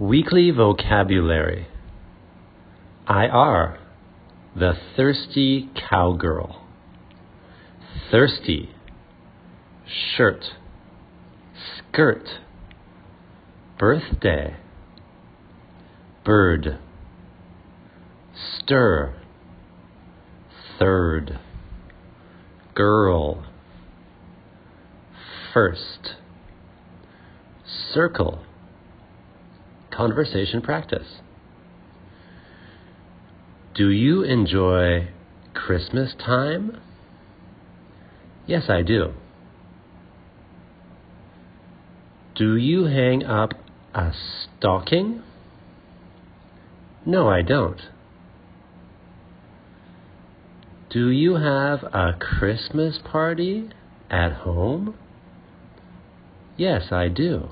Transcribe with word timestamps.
Weekly 0.00 0.50
vocabulary 0.50 1.68
IR 3.08 3.78
The 4.56 4.72
thirsty 4.96 5.70
cowgirl. 5.88 6.60
Thirsty. 8.10 8.70
Shirt. 10.16 10.44
Skirt. 11.78 12.24
Birthday. 13.78 14.56
Bird. 16.24 16.78
Stir. 18.58 19.14
Third. 20.80 21.38
Girl. 22.74 23.44
First. 25.52 26.16
Circle. 27.92 28.44
Conversation 29.94 30.60
practice. 30.60 31.06
Do 33.74 33.90
you 33.90 34.22
enjoy 34.22 35.08
Christmas 35.52 36.14
time? 36.18 36.80
Yes, 38.46 38.64
I 38.68 38.82
do. 38.82 39.14
Do 42.34 42.56
you 42.56 42.86
hang 42.86 43.24
up 43.24 43.54
a 43.94 44.10
stocking? 44.58 45.22
No, 47.06 47.28
I 47.28 47.42
don't. 47.42 47.80
Do 50.90 51.08
you 51.08 51.36
have 51.36 51.84
a 51.84 52.14
Christmas 52.18 52.98
party 53.04 53.70
at 54.10 54.32
home? 54.32 54.96
Yes, 56.56 56.90
I 56.90 57.08
do. 57.08 57.50